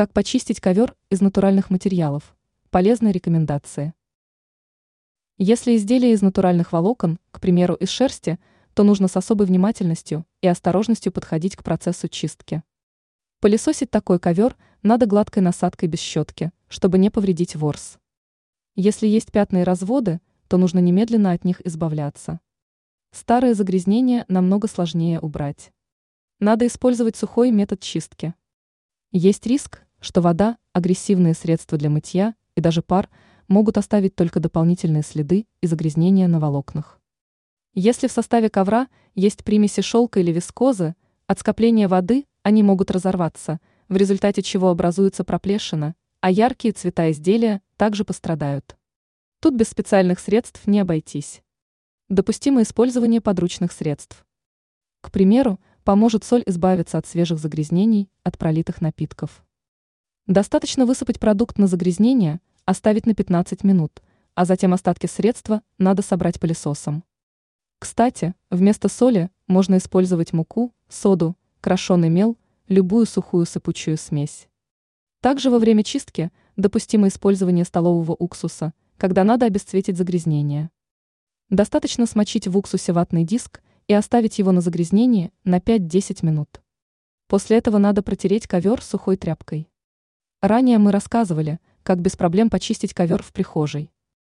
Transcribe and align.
Как 0.00 0.14
почистить 0.14 0.62
ковер 0.62 0.96
из 1.10 1.20
натуральных 1.20 1.68
материалов? 1.68 2.34
Полезные 2.70 3.12
рекомендации. 3.12 3.92
Если 5.36 5.76
изделие 5.76 6.14
из 6.14 6.22
натуральных 6.22 6.72
волокон, 6.72 7.18
к 7.30 7.38
примеру, 7.38 7.74
из 7.74 7.90
шерсти, 7.90 8.38
то 8.72 8.82
нужно 8.82 9.08
с 9.08 9.16
особой 9.18 9.46
внимательностью 9.46 10.24
и 10.40 10.46
осторожностью 10.46 11.12
подходить 11.12 11.54
к 11.54 11.62
процессу 11.62 12.08
чистки. 12.08 12.62
Пылесосить 13.40 13.90
такой 13.90 14.18
ковер 14.18 14.56
надо 14.82 15.04
гладкой 15.04 15.42
насадкой 15.42 15.90
без 15.90 15.98
щетки, 15.98 16.50
чтобы 16.68 16.96
не 16.96 17.10
повредить 17.10 17.54
ворс. 17.54 17.98
Если 18.76 19.06
есть 19.06 19.30
пятна 19.30 19.58
и 19.58 19.64
разводы, 19.64 20.22
то 20.48 20.56
нужно 20.56 20.78
немедленно 20.78 21.32
от 21.32 21.44
них 21.44 21.60
избавляться. 21.66 22.40
Старые 23.10 23.52
загрязнения 23.52 24.24
намного 24.28 24.66
сложнее 24.66 25.20
убрать. 25.20 25.72
Надо 26.38 26.66
использовать 26.66 27.16
сухой 27.16 27.50
метод 27.50 27.80
чистки. 27.80 28.32
Есть 29.12 29.44
риск, 29.44 29.82
что 30.00 30.20
вода, 30.20 30.56
агрессивные 30.72 31.34
средства 31.34 31.78
для 31.78 31.90
мытья 31.90 32.34
и 32.54 32.60
даже 32.60 32.82
пар 32.82 33.08
могут 33.48 33.78
оставить 33.78 34.14
только 34.14 34.40
дополнительные 34.40 35.02
следы 35.02 35.46
и 35.60 35.66
загрязнения 35.66 36.28
на 36.28 36.40
волокнах. 36.40 37.00
Если 37.74 38.08
в 38.08 38.12
составе 38.12 38.50
ковра 38.50 38.88
есть 39.14 39.44
примеси 39.44 39.80
шелка 39.80 40.20
или 40.20 40.32
вискозы, 40.32 40.94
от 41.26 41.38
скопления 41.38 41.88
воды 41.88 42.26
они 42.42 42.62
могут 42.62 42.90
разорваться, 42.90 43.60
в 43.88 43.96
результате 43.96 44.42
чего 44.42 44.70
образуется 44.70 45.24
проплешина, 45.24 45.94
а 46.20 46.30
яркие 46.30 46.72
цвета 46.72 47.10
изделия 47.10 47.62
также 47.76 48.04
пострадают. 48.04 48.76
Тут 49.40 49.54
без 49.54 49.68
специальных 49.68 50.20
средств 50.20 50.66
не 50.66 50.80
обойтись. 50.80 51.42
Допустимо 52.08 52.62
использование 52.62 53.20
подручных 53.20 53.72
средств. 53.72 54.26
К 55.00 55.10
примеру, 55.10 55.60
поможет 55.84 56.24
соль 56.24 56.42
избавиться 56.46 56.98
от 56.98 57.06
свежих 57.06 57.38
загрязнений 57.38 58.10
от 58.22 58.36
пролитых 58.36 58.80
напитков. 58.80 59.44
Достаточно 60.30 60.86
высыпать 60.86 61.18
продукт 61.18 61.58
на 61.58 61.66
загрязнение, 61.66 62.40
оставить 62.64 63.04
на 63.04 63.16
15 63.16 63.64
минут, 63.64 64.00
а 64.36 64.44
затем 64.44 64.72
остатки 64.72 65.06
средства 65.06 65.60
надо 65.76 66.02
собрать 66.02 66.38
пылесосом. 66.38 67.02
Кстати, 67.80 68.36
вместо 68.48 68.88
соли 68.88 69.30
можно 69.48 69.78
использовать 69.78 70.32
муку, 70.32 70.72
соду, 70.88 71.34
крашеный 71.60 72.10
мел, 72.10 72.38
любую 72.68 73.06
сухую 73.06 73.44
сыпучую 73.44 73.96
смесь. 73.96 74.46
Также 75.20 75.50
во 75.50 75.58
время 75.58 75.82
чистки 75.82 76.30
допустимо 76.56 77.08
использование 77.08 77.64
столового 77.64 78.14
уксуса, 78.16 78.72
когда 78.98 79.24
надо 79.24 79.46
обесцветить 79.46 79.96
загрязнение. 79.96 80.70
Достаточно 81.48 82.06
смочить 82.06 82.46
в 82.46 82.56
уксусе 82.56 82.92
ватный 82.92 83.24
диск 83.24 83.62
и 83.88 83.94
оставить 83.94 84.38
его 84.38 84.52
на 84.52 84.60
загрязнение 84.60 85.32
на 85.42 85.58
5-10 85.58 86.24
минут. 86.24 86.62
После 87.26 87.58
этого 87.58 87.78
надо 87.78 88.04
протереть 88.04 88.46
ковер 88.46 88.80
сухой 88.80 89.16
тряпкой. 89.16 89.66
Ранее 90.42 90.78
мы 90.78 90.90
рассказывали, 90.90 91.60
как 91.82 92.00
без 92.00 92.16
проблем 92.16 92.48
почистить 92.48 92.94
ковер 92.94 93.22
в 93.22 93.30
прихожей. 93.32 93.90